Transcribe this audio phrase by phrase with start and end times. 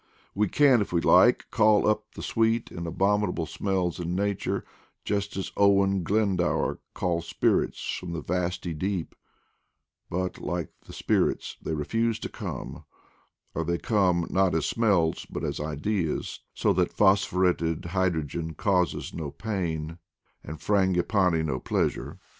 [0.33, 4.15] We can, if we like, call up all the sweet and abom inable smells in
[4.15, 4.65] nature,
[5.05, 9.13] just as Owen Glendower called spirits from the vasty deep,
[10.09, 12.83] but, like the spirits, they refuse to come;
[13.53, 19.13] or they come not as smells but as ideas, so that phosphuretted hydro gen causes
[19.13, 19.99] no pain,
[20.43, 22.17] and frangipani no pleasure.